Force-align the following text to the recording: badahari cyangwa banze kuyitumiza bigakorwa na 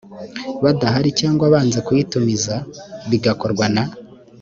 badahari 0.63 1.09
cyangwa 1.19 1.45
banze 1.53 1.79
kuyitumiza 1.87 2.55
bigakorwa 3.09 3.65
na 3.75 3.83